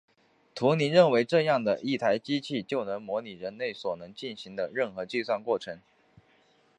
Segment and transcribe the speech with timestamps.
[0.55, 5.79] 图灵认为这样的一台机器就能模拟人类所能进行的任何计算过程。